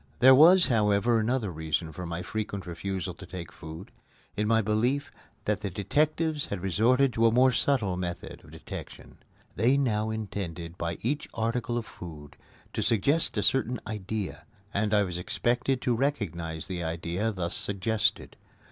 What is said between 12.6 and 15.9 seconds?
to suggest a certain idea, and I was expected